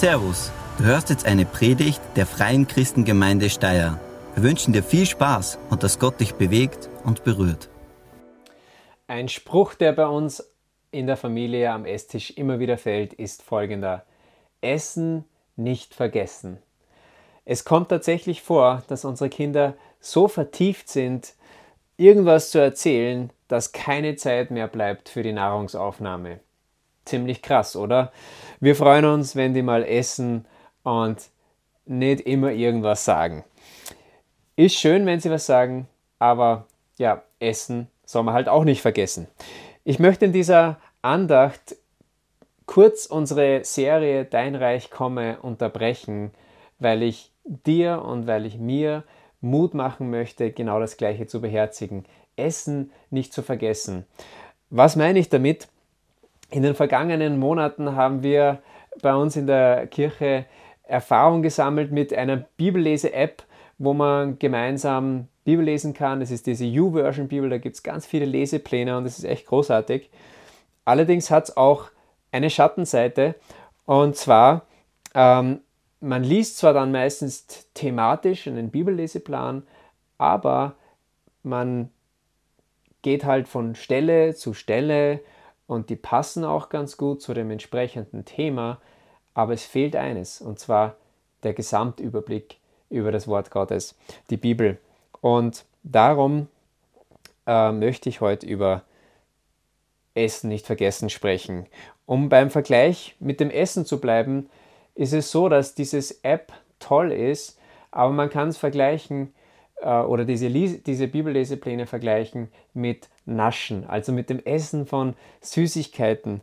[0.00, 4.00] Servus, du hörst jetzt eine Predigt der Freien Christengemeinde Steyr.
[4.34, 7.68] Wir wünschen dir viel Spaß und dass Gott dich bewegt und berührt.
[9.08, 10.42] Ein Spruch, der bei uns
[10.90, 14.06] in der Familie am Esstisch immer wieder fällt, ist folgender.
[14.62, 15.26] Essen
[15.56, 16.56] nicht vergessen.
[17.44, 21.34] Es kommt tatsächlich vor, dass unsere Kinder so vertieft sind,
[21.98, 26.40] irgendwas zu erzählen, dass keine Zeit mehr bleibt für die Nahrungsaufnahme.
[27.04, 28.12] Ziemlich krass, oder?
[28.60, 30.46] Wir freuen uns, wenn die mal essen
[30.82, 31.30] und
[31.86, 33.44] nicht immer irgendwas sagen.
[34.56, 36.66] Ist schön, wenn sie was sagen, aber
[36.98, 39.26] ja, essen soll man halt auch nicht vergessen.
[39.84, 41.76] Ich möchte in dieser Andacht
[42.66, 46.30] kurz unsere Serie Dein Reich komme unterbrechen,
[46.78, 49.04] weil ich dir und weil ich mir
[49.40, 52.04] Mut machen möchte, genau das Gleiche zu beherzigen.
[52.36, 54.04] Essen nicht zu vergessen.
[54.68, 55.68] Was meine ich damit?
[56.50, 58.58] In den vergangenen Monaten haben wir
[59.02, 60.46] bei uns in der Kirche
[60.82, 63.44] Erfahrung gesammelt mit einer Bibellese-App,
[63.78, 66.18] wo man gemeinsam Bibel lesen kann.
[66.18, 69.46] Das ist diese U-Version Bibel, da gibt es ganz viele Lesepläne und das ist echt
[69.46, 70.10] großartig.
[70.84, 71.86] Allerdings hat es auch
[72.32, 73.36] eine Schattenseite
[73.86, 74.66] und zwar,
[75.14, 75.60] ähm,
[76.00, 79.62] man liest zwar dann meistens thematisch einen Bibelleseplan,
[80.18, 80.74] aber
[81.42, 81.90] man
[83.02, 85.20] geht halt von Stelle zu Stelle
[85.70, 88.80] und die passen auch ganz gut zu dem entsprechenden Thema,
[89.34, 90.96] aber es fehlt eines, und zwar
[91.44, 92.56] der Gesamtüberblick
[92.88, 93.94] über das Wort Gottes,
[94.30, 94.78] die Bibel.
[95.20, 96.48] Und darum
[97.46, 98.82] äh, möchte ich heute über
[100.14, 101.66] Essen nicht vergessen sprechen.
[102.04, 104.50] Um beim Vergleich mit dem Essen zu bleiben,
[104.96, 107.60] ist es so, dass dieses App toll ist,
[107.92, 109.32] aber man kann es vergleichen
[109.82, 116.40] äh, oder diese, diese Bibellesepläne vergleichen mit Naschen, also mit dem Essen von Süßigkeiten.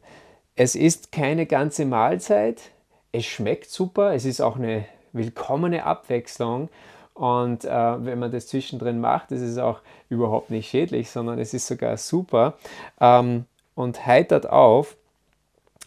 [0.55, 2.71] Es ist keine ganze Mahlzeit,
[3.11, 6.69] es schmeckt super, es ist auch eine willkommene Abwechslung
[7.13, 11.53] und äh, wenn man das zwischendrin macht, ist es auch überhaupt nicht schädlich, sondern es
[11.53, 12.53] ist sogar super
[13.01, 14.95] ähm, und heitert auf.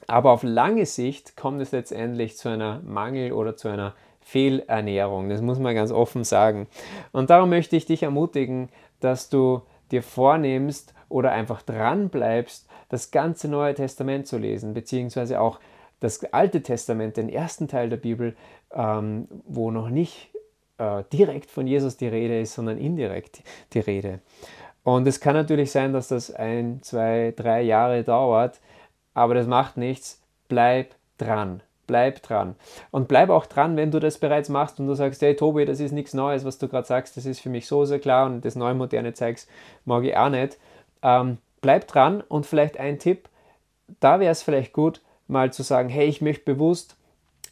[0.09, 5.29] Aber auf lange Sicht kommt es letztendlich zu einer Mangel- oder zu einer Fehlernährung.
[5.29, 6.67] Das muss man ganz offen sagen.
[7.13, 13.11] Und darum möchte ich dich ermutigen, dass du dir vornimmst oder einfach dran bleibst, das
[13.11, 15.61] ganze Neue Testament zu lesen, beziehungsweise auch
[16.01, 18.35] das Alte Testament, den ersten Teil der Bibel,
[18.73, 20.31] ähm, wo noch nicht
[20.79, 23.43] äh, direkt von Jesus die Rede ist, sondern indirekt
[23.75, 24.21] die Rede.
[24.83, 28.61] Und es kann natürlich sein, dass das ein, zwei, drei Jahre dauert,
[29.13, 30.23] aber das macht nichts.
[30.49, 31.63] Bleib dran.
[31.87, 32.55] Bleib dran.
[32.93, 35.81] Und bleib auch dran, wenn du das bereits machst und du sagst, hey Tobi, das
[35.81, 38.45] ist nichts Neues, was du gerade sagst, das ist für mich so sehr klar und
[38.45, 39.51] das Neumoderne zeigst,
[39.85, 40.57] mag ich auch nicht.
[41.03, 43.29] Ähm, bleib dran und vielleicht ein Tipp,
[44.01, 46.97] da wäre es vielleicht gut, mal zu sagen, hey, ich möchte bewusst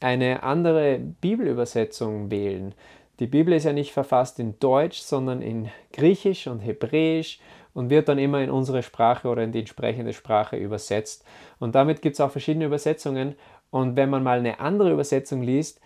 [0.01, 2.75] eine andere Bibelübersetzung wählen.
[3.21, 7.41] Die Bibel ist ja nicht verfasst in Deutsch, sondern in Griechisch und Hebräisch
[7.75, 11.25] und wird dann immer in unsere Sprache oder in die entsprechende Sprache übersetzt.
[11.59, 13.35] Und damit gibt es auch verschiedene Übersetzungen
[13.71, 15.81] und wenn man mal eine andere Übersetzung liest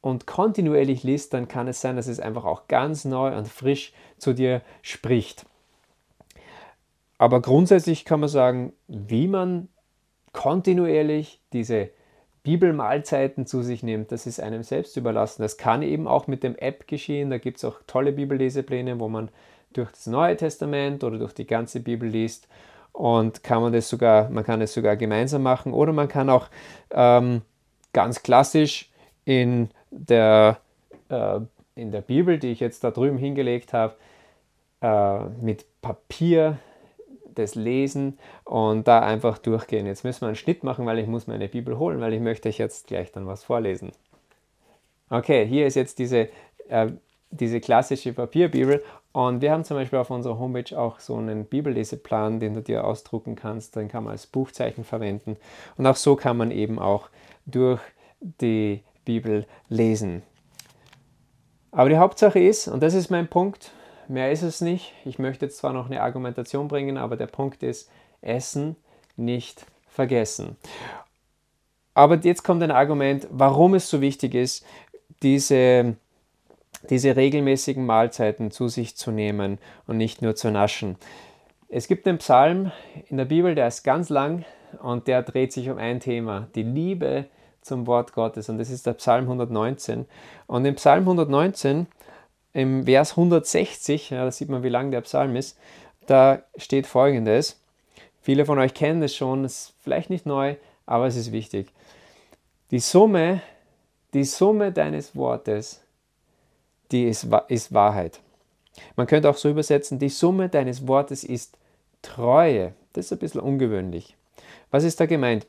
[0.00, 3.92] und kontinuierlich liest, dann kann es sein, dass es einfach auch ganz neu und frisch
[4.18, 5.46] zu dir spricht.
[7.18, 9.68] Aber grundsätzlich kann man sagen, wie man
[10.32, 11.90] kontinuierlich diese
[12.42, 15.42] Bibelmahlzeiten zu sich nimmt, das ist einem selbst überlassen.
[15.42, 17.30] Das kann eben auch mit dem App geschehen.
[17.30, 19.30] Da gibt es auch tolle Bibellesepläne, wo man
[19.72, 22.46] durch das Neue Testament oder durch die ganze Bibel liest
[22.92, 26.48] und kann man das sogar, man kann es sogar gemeinsam machen oder man kann auch
[26.92, 27.42] ähm,
[27.92, 28.90] ganz klassisch
[29.24, 30.58] in der,
[31.08, 31.40] äh,
[31.74, 33.94] in der Bibel, die ich jetzt da drüben hingelegt habe,
[34.80, 36.58] äh, mit Papier
[37.34, 39.86] das lesen und da einfach durchgehen.
[39.86, 42.48] Jetzt müssen wir einen Schnitt machen, weil ich muss meine Bibel holen, weil ich möchte
[42.48, 43.92] euch jetzt gleich dann was vorlesen.
[45.10, 46.28] Okay, hier ist jetzt diese,
[46.68, 46.88] äh,
[47.30, 48.82] diese klassische Papierbibel
[49.14, 52.84] und wir haben zum Beispiel auf unserer Homepage auch so einen Bibelleseplan, den du dir
[52.84, 53.76] ausdrucken kannst.
[53.76, 55.36] Den kann man als Buchzeichen verwenden.
[55.76, 57.08] Und auch so kann man eben auch
[57.46, 57.80] durch
[58.40, 60.22] die Bibel lesen.
[61.70, 63.70] Aber die Hauptsache ist, und das ist mein Punkt,
[64.08, 64.92] mehr ist es nicht.
[65.04, 67.90] Ich möchte jetzt zwar noch eine Argumentation bringen, aber der Punkt ist,
[68.20, 68.76] Essen
[69.16, 70.56] nicht vergessen.
[71.94, 74.64] Aber jetzt kommt ein Argument, warum es so wichtig ist,
[75.22, 75.96] diese
[76.90, 80.96] diese regelmäßigen Mahlzeiten zu sich zu nehmen und nicht nur zu naschen.
[81.68, 82.72] Es gibt einen Psalm
[83.08, 84.44] in der Bibel, der ist ganz lang
[84.82, 87.26] und der dreht sich um ein Thema, die Liebe
[87.62, 88.48] zum Wort Gottes.
[88.48, 90.04] Und das ist der Psalm 119.
[90.46, 91.86] Und im Psalm 119,
[92.54, 95.58] im Vers 160, ja, da sieht man, wie lang der Psalm ist,
[96.06, 97.60] da steht folgendes.
[98.22, 100.54] Viele von euch kennen es schon, ist vielleicht nicht neu,
[100.86, 101.68] aber es ist wichtig.
[102.70, 103.42] Die Summe
[104.14, 105.80] Die Summe deines Wortes,
[106.92, 108.20] die ist, ist Wahrheit.
[108.94, 111.56] Man könnte auch so übersetzen, die Summe deines Wortes ist
[112.02, 112.74] Treue.
[112.92, 114.16] Das ist ein bisschen ungewöhnlich.
[114.70, 115.46] Was ist da gemeint?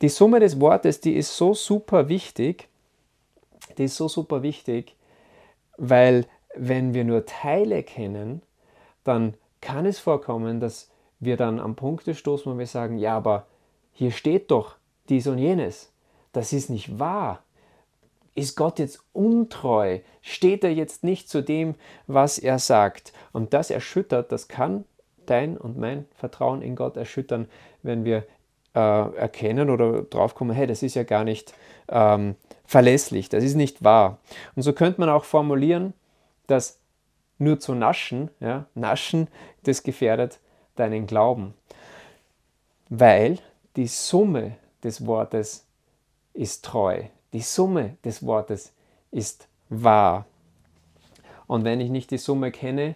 [0.00, 2.68] Die Summe des Wortes, die ist so super wichtig,
[3.76, 4.94] die ist so super wichtig,
[5.76, 8.42] weil wenn wir nur Teile kennen,
[9.04, 10.90] dann kann es vorkommen, dass
[11.20, 13.46] wir dann am Punkte stoßen, wo wir sagen, ja, aber
[13.92, 14.76] hier steht doch
[15.08, 15.92] dies und jenes.
[16.32, 17.42] Das ist nicht wahr.
[18.34, 20.00] Ist Gott jetzt untreu?
[20.22, 21.74] Steht er jetzt nicht zu dem,
[22.06, 23.12] was er sagt?
[23.32, 24.84] Und das erschüttert, das kann
[25.26, 27.48] dein und mein Vertrauen in Gott erschüttern,
[27.82, 28.24] wenn wir
[28.74, 28.78] äh,
[29.16, 31.54] erkennen oder draufkommen, hey, das ist ja gar nicht
[31.88, 34.18] ähm, verlässlich, das ist nicht wahr.
[34.56, 35.92] Und so könnte man auch formulieren,
[36.46, 36.78] dass
[37.38, 39.28] nur zu naschen, ja, naschen,
[39.64, 40.38] das gefährdet
[40.76, 41.54] deinen Glauben.
[42.88, 43.38] Weil
[43.76, 45.66] die Summe des Wortes
[46.34, 47.02] ist treu.
[47.32, 48.72] Die Summe des Wortes
[49.10, 50.26] ist wahr.
[51.46, 52.94] Und wenn ich nicht die Summe kenne,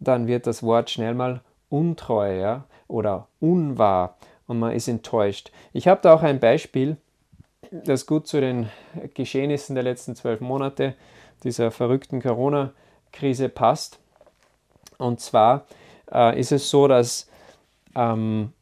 [0.00, 4.16] dann wird das Wort schnell mal untreu ja, oder unwahr
[4.52, 5.50] und man ist enttäuscht.
[5.72, 6.98] Ich habe da auch ein Beispiel,
[7.70, 8.68] das gut zu den
[9.14, 10.94] Geschehnissen der letzten zwölf Monate,
[11.42, 13.98] dieser verrückten Corona-Krise passt.
[14.98, 15.64] Und zwar
[16.12, 17.30] äh, ist es so, dass
[17.96, 18.52] ähm,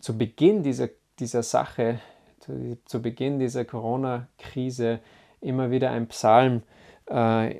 [0.00, 0.88] zu Beginn dieser,
[1.18, 2.00] dieser Sache,
[2.40, 5.00] zu, zu Beginn dieser Corona-Krise
[5.42, 6.62] immer wieder ein Psalm
[7.06, 7.56] äh,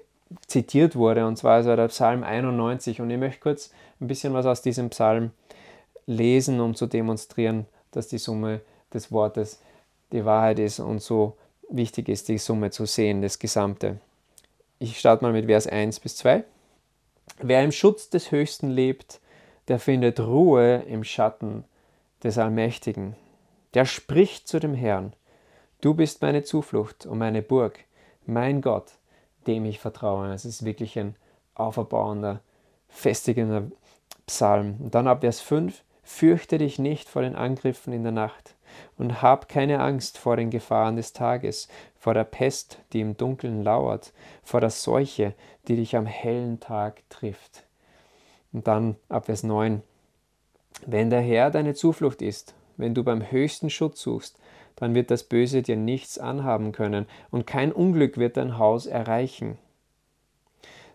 [0.46, 3.02] zitiert wurde, und zwar also der Psalm 91.
[3.02, 5.32] Und ich möchte kurz ein bisschen was aus diesem Psalm
[6.08, 8.62] lesen, um zu demonstrieren, dass die Summe
[8.92, 9.60] des Wortes
[10.10, 11.36] die Wahrheit ist und so
[11.68, 14.00] wichtig ist, die Summe zu sehen, das Gesamte.
[14.78, 16.44] Ich starte mal mit Vers 1 bis 2.
[17.40, 19.20] Wer im Schutz des Höchsten lebt,
[19.68, 21.64] der findet Ruhe im Schatten
[22.22, 23.14] des Allmächtigen.
[23.74, 25.12] Der spricht zu dem Herrn,
[25.82, 27.80] du bist meine Zuflucht und meine Burg,
[28.24, 28.92] mein Gott,
[29.46, 30.32] dem ich vertraue.
[30.32, 31.16] Es ist wirklich ein
[31.54, 32.40] auferbauender,
[32.88, 33.64] festigender
[34.26, 34.76] Psalm.
[34.80, 38.54] Und dann ab Vers 5, fürchte dich nicht vor den Angriffen in der Nacht
[38.96, 41.68] und hab keine Angst vor den Gefahren des Tages,
[41.98, 45.34] vor der Pest, die im Dunkeln lauert, vor der Seuche,
[45.68, 47.64] die dich am hellen Tag trifft.
[48.54, 49.82] Und dann ab Vers 9.
[50.86, 54.38] Wenn der Herr deine Zuflucht ist, wenn du beim höchsten Schutz suchst,
[54.76, 59.58] dann wird das Böse dir nichts anhaben können und kein Unglück wird dein Haus erreichen.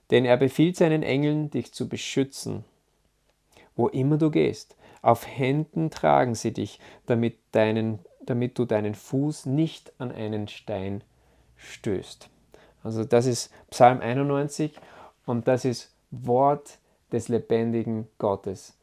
[0.09, 2.65] Denn er befiehlt seinen Engeln, dich zu beschützen,
[3.75, 4.75] wo immer du gehst.
[5.03, 11.03] Auf Händen tragen sie dich, damit, deinen, damit du deinen Fuß nicht an einen Stein
[11.57, 12.29] stößt.
[12.83, 14.73] Also das ist Psalm 91
[15.25, 16.79] und das ist Wort
[17.11, 18.73] des lebendigen Gottes.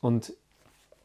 [0.00, 0.32] Und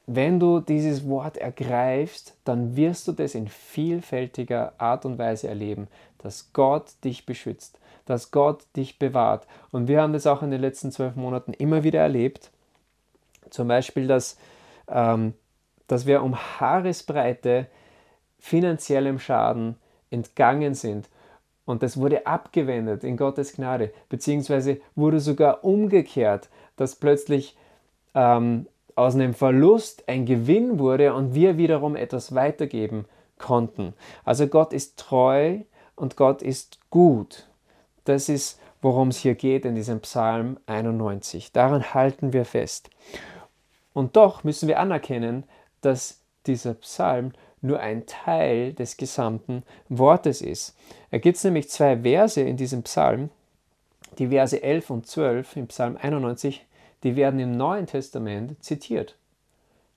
[0.05, 5.87] wenn du dieses Wort ergreifst, dann wirst du das in vielfältiger Art und Weise erleben,
[6.19, 9.45] dass Gott dich beschützt, dass Gott dich bewahrt.
[9.71, 12.51] Und wir haben das auch in den letzten zwölf Monaten immer wieder erlebt.
[13.51, 14.37] Zum Beispiel, dass,
[14.87, 15.33] ähm,
[15.87, 17.67] dass wir um Haaresbreite
[18.39, 19.75] finanziellem Schaden
[20.09, 21.09] entgangen sind
[21.67, 27.57] und das wurde abgewendet in Gottes Gnade, beziehungsweise wurde sogar umgekehrt, dass plötzlich
[28.15, 33.03] ähm, aus einem Verlust ein Gewinn wurde und wir wiederum etwas weitergeben
[33.37, 33.93] konnten.
[34.23, 35.59] Also Gott ist treu
[35.97, 37.49] und Gott ist gut.
[38.05, 41.51] Das ist, worum es hier geht in diesem Psalm 91.
[41.51, 42.89] Daran halten wir fest.
[43.97, 45.43] Und doch müssen wir anerkennen,
[45.81, 50.77] dass dieser Psalm nur ein Teil des gesamten Wortes ist.
[51.09, 53.31] Da gibt es nämlich zwei Verse in diesem Psalm,
[54.19, 56.63] die Verse 11 und 12 im Psalm 91,
[57.01, 59.15] die werden im Neuen Testament zitiert.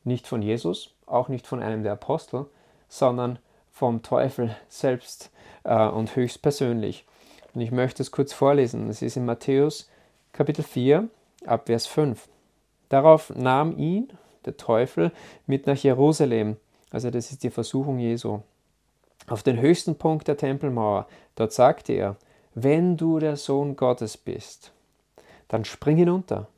[0.04, 2.46] Nicht von Jesus, auch nicht von einem der Apostel,
[2.88, 3.38] sondern
[3.70, 5.30] vom Teufel selbst
[5.64, 7.04] äh, und höchstpersönlich.
[7.52, 8.88] Und ich möchte es kurz vorlesen.
[8.88, 9.90] Es ist in Matthäus
[10.32, 11.06] Kapitel 4
[11.44, 12.30] ab Vers 5.
[12.90, 14.12] Darauf nahm ihn,
[14.44, 15.12] der Teufel,
[15.46, 16.56] mit nach Jerusalem
[16.90, 18.40] also das ist die Versuchung Jesu.
[19.28, 21.06] Auf den höchsten Punkt der Tempelmauer,
[21.36, 22.16] dort sagte er,
[22.54, 24.72] wenn du der Sohn Gottes bist,
[25.48, 26.48] dann spring hinunter.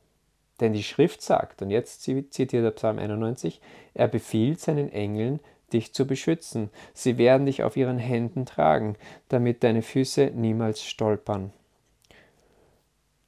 [0.59, 3.61] Denn die Schrift sagt, und jetzt zitiert der Psalm 91,
[3.93, 5.39] er befiehlt seinen Engeln,
[5.71, 6.69] dich zu beschützen.
[6.93, 8.95] Sie werden dich auf ihren Händen tragen,
[9.29, 11.51] damit deine Füße niemals stolpern.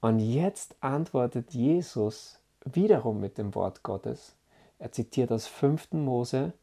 [0.01, 4.36] Und jetzt antwortet Jesus wiederum mit dem Wort Gottes.
[4.79, 5.93] Er zitiert aus 5.
[5.93, 6.53] Mose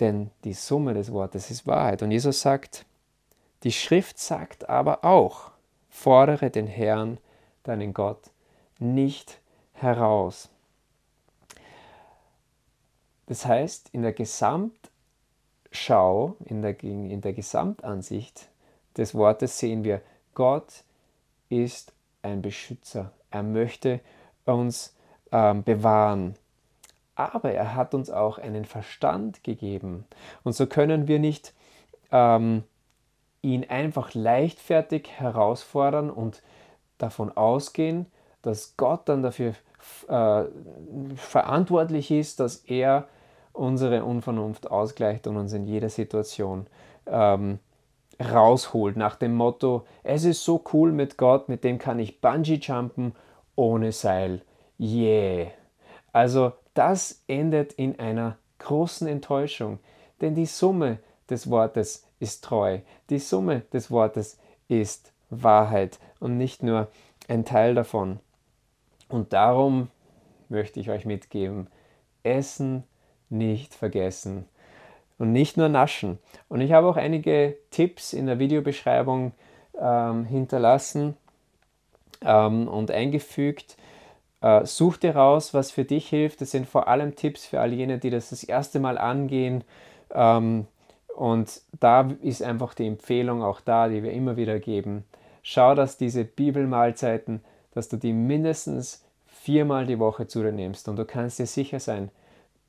[0.00, 2.02] denn die Summe des Wortes ist Wahrheit.
[2.02, 2.84] Und Jesus sagt,
[3.62, 5.52] die Schrift sagt aber auch,
[5.88, 7.16] fordere den Herrn,
[7.62, 8.30] deinen Gott,
[8.78, 9.40] nicht
[9.72, 10.50] heraus.
[13.26, 14.90] Das heißt, in der Gesamtschöpfung
[15.72, 18.48] Schau, in der, in der Gesamtansicht
[18.96, 20.00] des Wortes sehen wir,
[20.32, 20.84] Gott
[21.50, 23.12] ist ein Beschützer.
[23.30, 24.00] Er möchte
[24.52, 24.96] uns
[25.32, 26.34] ähm, bewahren.
[27.14, 30.04] Aber er hat uns auch einen Verstand gegeben.
[30.44, 31.54] Und so können wir nicht
[32.12, 32.62] ähm,
[33.42, 36.42] ihn einfach leichtfertig herausfordern und
[36.98, 38.06] davon ausgehen,
[38.42, 39.54] dass Gott dann dafür
[40.08, 40.44] äh,
[41.16, 43.08] verantwortlich ist, dass er
[43.52, 46.66] unsere Unvernunft ausgleicht und uns in jeder Situation
[47.06, 47.58] ähm,
[48.20, 52.60] rausholt, nach dem Motto, es ist so cool mit Gott, mit dem kann ich Bungee
[52.60, 53.14] jumpen
[53.56, 54.42] ohne Seil.
[54.78, 55.50] Yeah.
[56.12, 59.78] Also das endet in einer großen Enttäuschung,
[60.20, 60.98] denn die Summe
[61.28, 62.78] des Wortes ist treu,
[63.10, 66.88] die Summe des Wortes ist Wahrheit und nicht nur
[67.28, 68.20] ein Teil davon.
[69.08, 69.88] Und darum
[70.48, 71.68] möchte ich euch mitgeben,
[72.22, 72.84] Essen
[73.28, 74.46] nicht vergessen
[75.18, 76.18] und nicht nur naschen.
[76.48, 79.32] Und ich habe auch einige Tipps in der Videobeschreibung
[79.80, 81.16] ähm, hinterlassen
[82.26, 83.76] ähm, und eingefügt.
[84.42, 86.40] Äh, such dir raus, was für dich hilft.
[86.40, 89.64] Das sind vor allem Tipps für all jene, die das das erste Mal angehen.
[90.12, 90.66] Ähm,
[91.16, 95.04] und da ist einfach die Empfehlung auch da, die wir immer wieder geben.
[95.42, 97.40] Schau, dass diese Bibelmahlzeiten,
[97.72, 100.88] dass du die mindestens viermal die Woche zu dir nimmst.
[100.88, 102.10] Und du kannst dir sicher sein,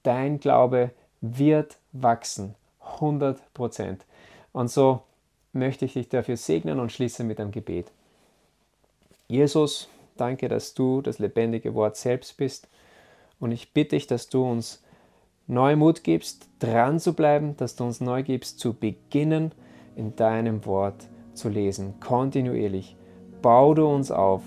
[0.03, 2.55] dein Glaube wird wachsen.
[2.99, 4.05] 100 Prozent.
[4.53, 5.01] Und so
[5.53, 7.91] möchte ich dich dafür segnen und schließe mit einem Gebet.
[9.27, 12.67] Jesus, danke, dass du das lebendige Wort selbst bist.
[13.39, 14.81] Und ich bitte dich, dass du uns
[15.47, 19.51] neu Mut gibst, dran zu bleiben, dass du uns neu gibst, zu beginnen,
[19.95, 22.95] in deinem Wort zu lesen, kontinuierlich.
[23.41, 24.43] Bau du uns auf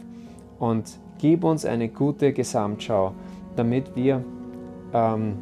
[0.59, 3.15] und gib uns eine gute Gesamtschau,
[3.57, 4.25] damit wir
[4.93, 5.37] ähm,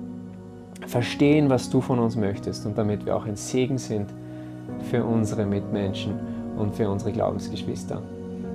[0.86, 4.12] verstehen, was du von uns möchtest und damit wir auch ein Segen sind
[4.90, 6.18] für unsere Mitmenschen
[6.56, 8.02] und für unsere Glaubensgeschwister.